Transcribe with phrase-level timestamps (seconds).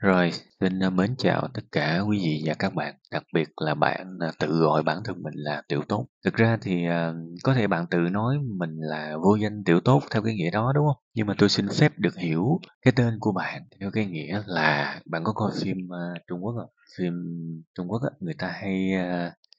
[0.00, 3.74] Rồi, xin à, mến chào tất cả quý vị và các bạn, đặc biệt là
[3.74, 6.06] bạn à, tự gọi bản thân mình là tiểu tốt.
[6.24, 10.02] Thực ra thì à, có thể bạn tự nói mình là vô danh tiểu tốt
[10.10, 11.02] theo cái nghĩa đó đúng không?
[11.14, 15.00] Nhưng mà tôi xin phép được hiểu cái tên của bạn theo cái nghĩa là
[15.06, 15.76] bạn có coi phim
[16.28, 16.70] Trung Quốc không?
[16.98, 17.14] Phim
[17.74, 18.92] Trung Quốc người ta hay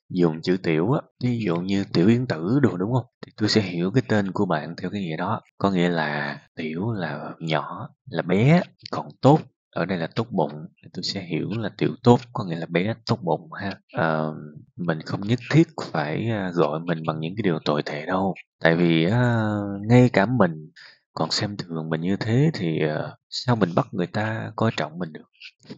[0.10, 3.06] dùng chữ tiểu á, ví dụ như tiểu yến tử đồ đúng không?
[3.26, 5.42] Thì tôi sẽ hiểu cái tên của bạn theo cái nghĩa đó.
[5.58, 8.62] Có nghĩa là tiểu là nhỏ, là bé,
[8.92, 9.40] còn tốt
[9.72, 10.52] ở đây là tốt bụng
[10.94, 13.72] tôi sẽ hiểu là tiểu tốt có nghĩa là bé tốt bụng ha.
[13.94, 14.26] À,
[14.78, 18.34] mình không nhất thiết phải à, gọi mình bằng những cái điều tồi tệ đâu.
[18.60, 19.12] Tại vì uh,
[19.88, 20.72] ngay cả mình
[21.14, 25.00] còn xem thường mình như thế thì uh, sao mình bắt người ta coi trọng
[25.00, 25.30] mình được?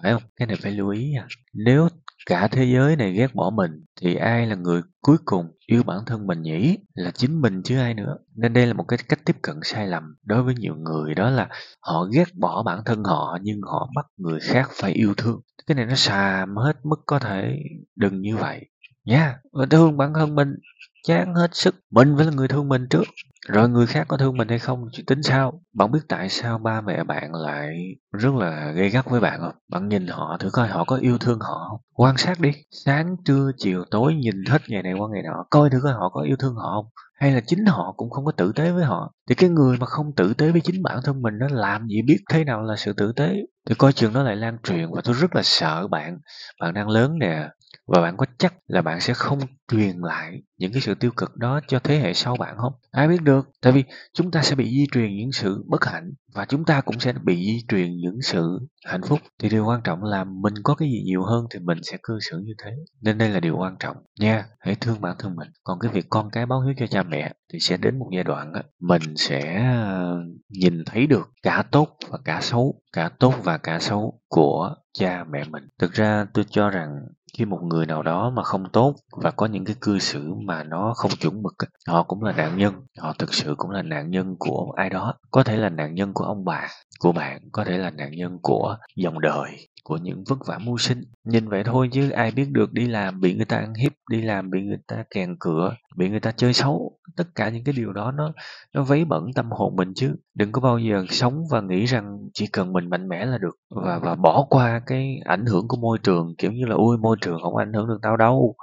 [0.02, 0.24] Phải không?
[0.36, 1.14] Cái này phải lưu ý
[1.54, 1.88] nếu
[2.26, 6.00] cả thế giới này ghét bỏ mình, thì ai là người cuối cùng yêu bản
[6.06, 6.78] thân mình nhỉ?
[6.94, 8.18] Là chính mình chứ ai nữa.
[8.36, 11.30] Nên đây là một cái cách tiếp cận sai lầm đối với nhiều người, đó
[11.30, 11.50] là
[11.82, 15.42] họ ghét bỏ bản thân họ, nhưng họ bắt người khác phải yêu thương.
[15.68, 17.60] Cái này nó xàm hết mức có thể
[17.96, 18.66] đừng như vậy.
[19.06, 19.70] Nha yeah.
[19.70, 20.56] thương bản thân mình
[21.04, 21.76] chán hết sức.
[21.92, 23.04] Mình phải là người thương mình trước.
[23.48, 25.62] Rồi người khác có thương mình hay không chỉ tính sao?
[25.74, 27.78] Bạn biết tại sao ba mẹ bạn lại
[28.12, 29.56] rất là gây gắt với bạn không?
[29.70, 31.80] Bạn nhìn họ thử coi họ có yêu thương họ không?
[31.94, 32.52] Quan sát đi.
[32.86, 36.10] Sáng, trưa, chiều, tối, nhìn hết ngày này qua ngày nọ, coi thử coi họ
[36.10, 36.86] có yêu thương họ không?
[37.20, 39.14] Hay là chính họ cũng không có tử tế với họ?
[39.30, 42.02] Thì cái người mà không tử tế với chính bản thân mình nó làm gì
[42.02, 43.36] biết thế nào là sự tử tế?
[43.70, 46.20] Thì coi chừng nó lại lan truyền và tôi rất là sợ bạn.
[46.62, 47.50] Bạn đang lớn nè
[47.88, 49.40] và bạn có chắc là bạn sẽ không
[49.72, 52.74] truyền lại những cái sự tiêu cực đó cho thế hệ sau bạn không?
[52.92, 56.12] Ai biết được tại vì chúng ta sẽ bị di truyền những sự bất hạnh
[56.36, 59.20] và chúng ta cũng sẽ bị di truyền những sự hạnh phúc.
[59.40, 62.20] Thì điều quan trọng là mình có cái gì nhiều hơn thì mình sẽ cư
[62.20, 62.72] xử như thế.
[63.02, 63.98] Nên đây là điều quan trọng.
[64.20, 65.50] Nha hãy thương bản thân mình.
[65.64, 68.24] Còn cái việc con cái báo hiếu cho cha mẹ thì sẽ đến một giai
[68.24, 70.18] đoạn đó, mình sẽ ờ,
[70.50, 75.24] nhìn thấy được cả tốt và cả xấu cả tốt và cả xấu của cha
[75.32, 75.64] mẹ mình.
[75.80, 76.90] Thực ra tôi cho rằng
[77.38, 80.64] khi một người nào đó mà không tốt và có những cái cư xử mà
[80.64, 81.54] nó không chuẩn mực
[81.88, 82.74] họ cũng là nạn nhân.
[83.00, 85.14] Họ thực sự cũng là nạn nhân của ai đó.
[85.32, 86.68] Có thể là nạn nhân của ông bà,
[87.00, 89.50] của bạn, có thể là nạn nhân của dòng đời
[89.84, 91.04] của những vất vả mưu sinh.
[91.24, 94.22] Nhìn vậy thôi chứ ai biết được đi làm bị người ta ăn hiếp đi
[94.22, 97.00] làm bị người ta kèn cửa bị người ta chơi xấu.
[97.18, 98.32] Tất cả những cái điều đó nó
[98.74, 100.16] nó vấy bẩn tâm hồn mình chứ.
[100.36, 103.58] Đừng có bao giờ sống và nghĩ rằng chỉ cần mình mạnh mẽ là được
[103.70, 107.18] và và bỏ qua cái ảnh hưởng của môi trường kiểu như là ui môi
[107.22, 108.56] trường không ảnh hưởng được tao đâu.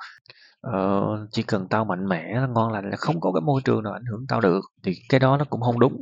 [0.61, 1.01] Ờ,
[1.31, 4.05] chỉ cần tao mạnh mẽ ngon lành là không có cái môi trường nào ảnh
[4.11, 6.01] hưởng tao được thì cái đó nó cũng không đúng.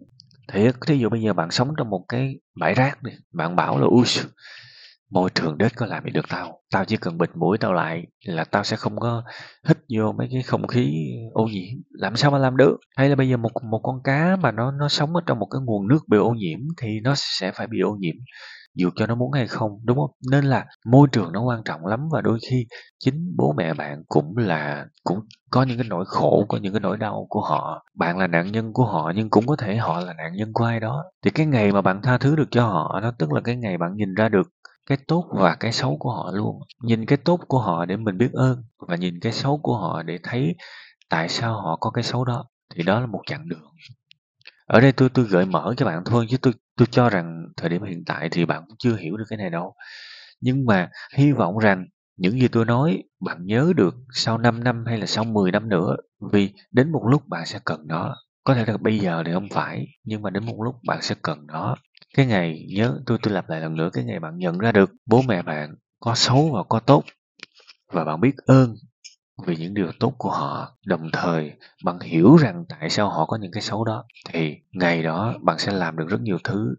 [0.53, 3.79] Thiệt thí dụ bây giờ bạn sống trong một cái bãi rác đi bạn bảo
[3.79, 4.05] là ui
[5.11, 6.61] môi trường đất có làm gì được tao?
[6.71, 9.23] Tao chỉ cần bịt mũi tao lại là tao sẽ không có
[9.69, 11.79] hít vô mấy cái không khí ô nhiễm.
[11.91, 12.77] Làm sao mà làm được?
[12.97, 15.47] Hay là bây giờ một một con cá mà nó nó sống ở trong một
[15.51, 18.15] cái nguồn nước bị ô nhiễm thì nó sẽ phải bị ô nhiễm,
[18.75, 20.11] dù cho nó muốn hay không, đúng không?
[20.31, 22.67] Nên là môi trường nó quan trọng lắm và đôi khi
[22.99, 25.21] chính bố mẹ bạn cũng là, cũng
[25.51, 27.85] có những cái nỗi khổ, có những cái nỗi đau của họ.
[27.95, 30.65] Bạn là nạn nhân của họ nhưng cũng có thể họ là nạn nhân của
[30.65, 31.05] ai đó.
[31.25, 33.79] Thì cái ngày mà bạn tha thứ được cho họ đó tức là cái ngày
[33.79, 34.49] bạn nhìn ra được
[34.89, 36.61] cái tốt và cái xấu của họ luôn.
[36.83, 40.03] Nhìn cái tốt của họ để mình biết ơn và nhìn cái xấu của họ
[40.03, 40.55] để thấy
[41.09, 42.45] tại sao họ có cái xấu đó,
[42.75, 43.73] thì đó là một chặng đường.
[44.67, 47.71] Ở đây tôi tôi gợi mở cho bạn thôi chứ tôi tôi cho rằng thời
[47.71, 49.75] điểm hiện tại thì bạn cũng chưa hiểu được cái này đâu.
[50.41, 54.85] Nhưng mà hy vọng rằng những gì tôi nói bạn nhớ được sau 5 năm
[54.87, 55.97] hay là sau 10 năm nữa,
[56.33, 58.17] vì đến một lúc bạn sẽ cần nó
[58.49, 61.15] có thể là bây giờ thì không phải, nhưng mà đến một lúc bạn sẽ
[61.23, 61.77] cần nó.
[62.17, 64.91] Cái ngày nhớ, tôi tôi lặp lại lần nữa, cái ngày bạn nhận ra được
[65.07, 67.05] bố mẹ bạn có xấu và có tốt,
[67.93, 68.75] và bạn biết ơn
[69.47, 71.53] vì những điều tốt của họ, đồng thời
[71.85, 75.59] bạn hiểu rằng tại sao họ có những cái xấu đó, thì ngày đó bạn
[75.59, 76.75] sẽ làm được rất nhiều thứ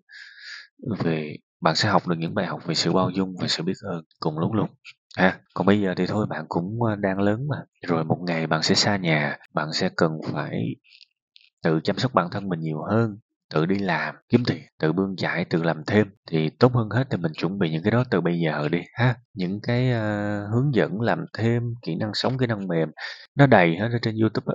[1.00, 3.74] về, bạn sẽ học được những bài học về sự bao dung và sự biết
[3.82, 4.70] ơn cùng lúc luôn.
[5.18, 7.58] Ha, còn bây giờ thì thôi, bạn cũng ờ, đang lớn mà.
[7.88, 10.76] Rồi một ngày bạn sẽ xa nhà, bạn sẽ cần phải
[11.64, 13.18] tự chăm sóc bản thân mình nhiều hơn
[13.54, 17.04] tự đi làm kiếm tiền tự bươn chải tự làm thêm thì tốt hơn hết
[17.10, 19.16] thì mình chuẩn bị những cái đó từ bây giờ đi ha.
[19.34, 22.92] Những cái uh, hướng dẫn làm thêm kỹ năng sống kỹ năng mềm
[23.36, 24.54] nó đầy hết ở trên youtube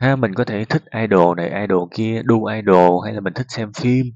[0.00, 3.46] ha mình có thể thích idol này idol kia đu idol hay là mình thích
[3.48, 4.06] xem phim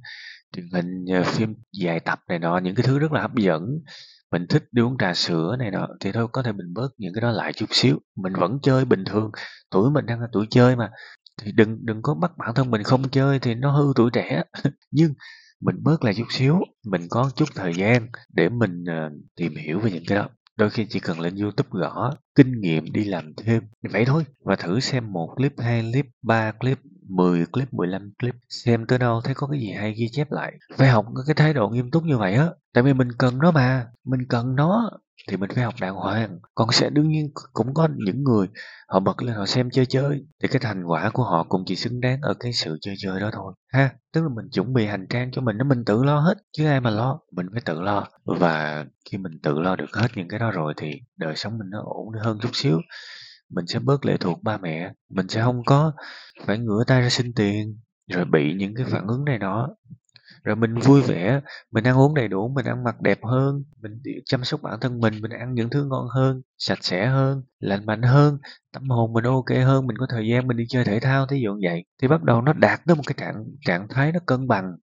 [0.52, 3.62] truyền hình ờ, phim dài tập này nọ những cái thứ rất là hấp dẫn.
[4.32, 7.14] Mình thích đi uống trà sữa này nọ thì thôi có thể mình bớt những
[7.14, 7.99] cái đó lại chút xíu.
[8.17, 9.31] Mình vẫn chơi bình thường
[9.70, 10.90] tuổi mình đang là tuổi chơi mà
[11.43, 14.43] thì đừng đừng có bắt bản thân mình không chơi thì nó hư tuổi trẻ.
[14.90, 15.14] Nhưng
[15.61, 19.79] mình bớt lại chút xíu mình có chút thời gian để mình uh, tìm hiểu
[19.81, 20.29] về những cái đó.
[20.56, 23.62] Đôi khi chỉ cần lên youtube gõ kinh nghiệm đi làm thêm
[23.93, 24.25] vậy thôi.
[24.44, 28.99] Và thử xem một clip hai clip ba clip 10 clip, 15 clip, xem tới
[28.99, 30.52] đâu thấy có cái gì hay ghi chép lại.
[30.76, 33.50] Phải học cái thái độ nghiêm túc như vậy á, tại vì mình cần nó
[33.50, 34.90] mà, mình cần nó
[35.29, 36.38] thì mình phải học đàng hoàng.
[36.55, 38.47] Còn sẽ đương nhiên cũng có những người
[38.88, 41.76] họ bật lên họ xem chơi chơi, thì cái thành quả của họ cũng chỉ
[41.76, 43.91] xứng đáng ở cái sự chơi chơi đó thôi, ha.
[44.12, 46.67] Tức là mình chuẩn bị hành trang cho mình nó mình tự lo hết, chứ
[46.67, 48.09] ai mà lo, mình phải tự lo.
[48.25, 51.70] Và khi mình tự lo được hết những cái đó rồi thì đời sống mình
[51.70, 52.79] nó ổn hơn chút xíu.
[53.50, 55.93] Mình sẽ bớt lệ thuộc ba mẹ, mình sẽ không có
[56.47, 57.79] phải ngửa tay ra xin tiền,
[58.11, 59.69] rồi bị những cái phản ứng này đó
[60.44, 61.41] rồi mình vui vẻ,
[61.71, 65.00] mình ăn uống đầy đủ, mình ăn mặc đẹp hơn, mình chăm sóc bản thân
[65.00, 68.39] mình mình ăn những thứ ngon hơn, sạch sẽ hơn, lành mạnh hơn,
[68.73, 71.41] tâm hồn mình ok hơn, mình có thời gian mình đi chơi thể thao, thí
[71.41, 71.85] dụ vậy.
[72.03, 74.77] Thì bắt đầu nó đạt tới một cái trạng trạng thái nó cân bằng,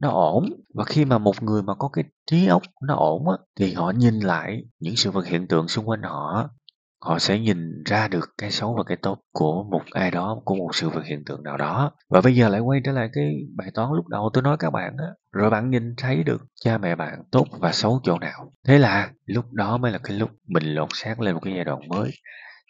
[0.00, 0.44] nó ổn.
[0.74, 3.92] Và khi mà một người mà có cái trí óc nó ổn á, thì họ
[3.96, 6.50] nhìn lại những sự vật hiện tượng xung quanh họ
[7.00, 10.54] họ sẽ nhìn ra được cái xấu và cái tốt của một ai đó, của
[10.54, 11.92] một sự vật hiện tượng nào đó.
[12.08, 14.70] Và bây giờ lại quay trở lại cái bài toán lúc đầu tôi nói các
[14.70, 15.06] bạn á.
[15.32, 18.52] Rồi bạn nhìn thấy được cha mẹ bạn tốt và xấu chỗ nào?
[18.66, 21.64] Thế là lúc đó mới là cái lúc mình lột xác lên một cái giai
[21.64, 22.10] đoạn mới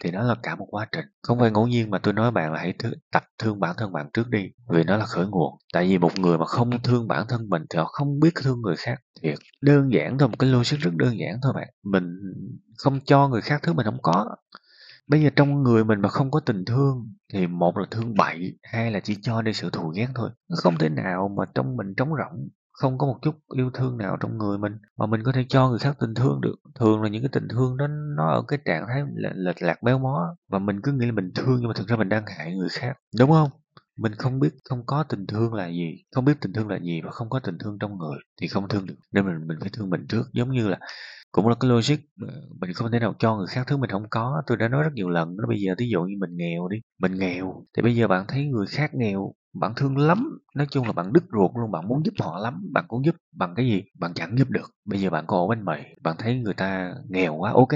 [0.05, 1.05] thì nó là cả một quá trình.
[1.23, 3.93] Không phải ngẫu nhiên mà tôi nói bạn là hãy th- tập thương bản thân
[3.93, 5.59] bạn trước đi, vì nó là khởi nguồn.
[5.73, 8.61] Tại vì một người mà không thương bản thân mình thì họ không biết thương
[8.63, 9.01] người khác.
[9.23, 11.69] Thiệt đơn giản thôi, một cái logic rất đơn giản thôi bạn.
[11.83, 12.19] Mình
[12.79, 14.37] không cho người khác thứ mình không có.
[15.07, 18.59] Bây giờ trong người mình mà không có tình thương, thì một là thương bậy,
[18.63, 20.31] hai là chỉ cho đi sự thù ghét thôi.
[20.57, 22.49] Không thể nào mà trong mình trống rỗng
[22.81, 25.69] không có một chút yêu thương nào trong người mình, mà mình có thể cho
[25.69, 26.57] người khác tình thương được.
[26.81, 27.87] Thường là những cái tình thương đó,
[28.17, 29.03] nó ở cái trạng thái
[29.35, 31.97] lệch lạc béo mó, và mình cứ nghĩ là mình thương nhưng mà thực ra
[31.97, 33.51] mình đang hại người khác, đúng không?
[33.97, 37.01] Mình không biết, không có tình thương là gì, không biết tình thương là gì
[37.05, 38.95] và không có tình thương trong người thì không thương được.
[39.13, 40.23] Nên mình mình phải thương mình trước.
[40.33, 40.79] Giống như là,
[41.33, 41.97] cũng là cái logic
[42.61, 44.43] mình không thể nào cho người khác, thứ mình không có.
[44.47, 46.77] Tôi đã nói rất nhiều lần đó, bây giờ ví dụ như mình nghèo đi,
[47.01, 50.87] mình nghèo, thì bây giờ bạn thấy người khác nghèo bạn thương lắm, nói chung
[50.87, 53.67] là bạn đứt ruột luôn, bạn muốn giúp họ lắm, bạn cũng giúp bằng cái
[53.67, 53.83] gì?
[54.01, 54.71] Bạn chẳng giúp được.
[54.85, 57.69] Bây giờ bạn có ổ bánh mì bạn thấy người ta nghèo quá, ok,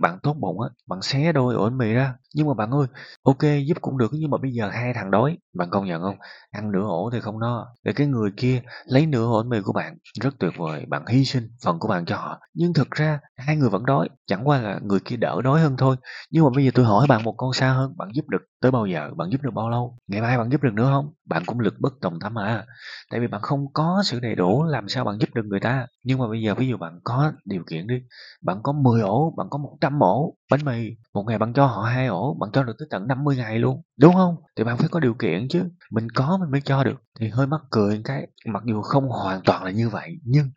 [0.00, 2.86] bạn tốt bụng á, bạn xé đôi ổ bánh mì ra nhưng mà bạn ơi,
[3.22, 5.38] ok, giúp cũng được, nhưng mà bây giờ hai thằng đói.
[5.58, 6.16] Bạn công nhận không?
[6.50, 7.66] Ăn nửa ổ thì không no.
[7.84, 10.84] Để cái người kia lấy nửa ổ bánh mì của bạn, rất tuyệt vời.
[10.88, 12.40] Bạn hy sinh phần của bạn cho họ.
[12.54, 14.08] Nhưng thực ra, hai người vẫn đói.
[14.26, 15.96] Chẳng qua là người kia đỡ đói hơn thôi.
[16.30, 18.70] Nhưng mà bây giờ tôi hỏi bạn một con xa hơn, bạn giúp được tới
[18.70, 19.10] bao giờ?
[19.16, 19.98] Bạn giúp được bao lâu?
[20.06, 21.12] Ngày mai bạn giúp được nữa không?
[21.28, 22.64] Bạn cũng lực bất tòng tâm à.
[23.10, 25.86] Tại vì bạn không có sự đầy đủ làm sao bạn giúp được người ta?
[26.04, 27.94] Nhưng mà bây giờ ví dụ bạn có điều kiện đi,
[28.42, 31.82] bạn có 10 ổ, bạn có 100 ổ, bánh mì, một ngày bạn cho họ
[31.82, 34.36] hai ổ, bạn cho được tới tận 50 ngày luôn, đúng không?
[34.56, 37.02] Thì bạn phải có điều kiện chứ, mình có mình mới cho được.
[37.20, 40.50] Thì hơi mắc cười cái, mặc dù không hoàn toàn là như vậy, nhưng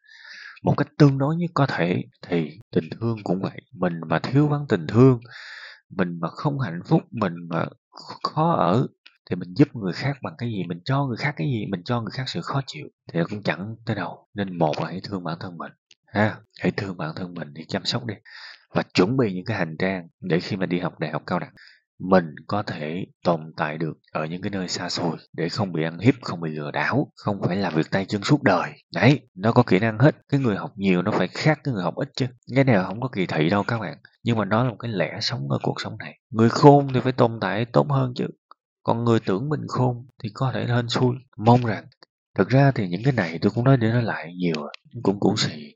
[0.64, 3.62] một cách tương đối nhất có thể thì tình thương cũng vậy.
[3.74, 5.20] Mình mà thiếu vắng tình thương,
[5.90, 7.66] mình mà không hạnh phúc, mình mà
[8.24, 8.88] khó ở
[9.30, 10.64] thì mình giúp người khác bằng cái gì?
[10.68, 11.66] Mình cho người khác cái gì?
[11.72, 12.88] Mình cho người khác sự khó chịu.
[13.14, 14.28] Thì cũng chẳng tới đâu.
[14.34, 15.72] Nên một là hãy thương bản thân mình,
[16.06, 16.36] ha?
[16.62, 18.16] Hãy thương bản thân mình thì chăm sóc đi.
[18.76, 21.40] Và chuẩn bị những cái hành trang để khi mà đi học đại học cao
[21.40, 21.54] đẳng,
[22.00, 25.84] mình có thể tồn tại được ở những cái nơi xa xôi để không bị
[25.84, 28.72] ăn hiếp, không bị lừa đảo, không phải làm việc tay chân suốt đời.
[28.94, 30.16] Đấy, nó có kỹ năng hết.
[30.30, 32.26] Cái người học nhiều nó phải khác cái người học ít chứ.
[32.56, 33.98] Cái này không có kỳ thị đâu các bạn.
[34.24, 36.20] Nhưng mà nó là một cái lẽ sống ở cuộc sống này.
[36.30, 38.28] Người khôn thì phải tồn tại tốt hơn chứ
[38.88, 41.16] còn người tưởng mình khôn thì có thể hên xui.
[41.38, 41.86] Mong rằng,
[42.36, 44.56] thực ra thì những cái này tôi cũng nói để nói lại nhiều,
[45.04, 45.74] cũng cũ xị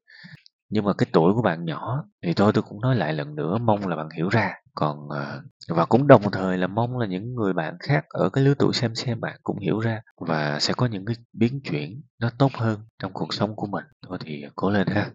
[0.69, 3.57] nhưng mà cái tuổi của bạn nhỏ thì thôi tôi cũng nói lại lần nữa,
[3.61, 4.53] mong là bạn hiểu ra.
[4.75, 8.43] Còn ờ, và cũng đồng thời là mong là những người bạn khác ở cái
[8.43, 12.01] lứa tuổi xem xem bạn cũng hiểu ra và sẽ có những cái biến chuyển
[12.19, 13.85] nó tốt hơn trong cuộc sống của mình.
[14.07, 15.09] Thôi thì cố lên ha.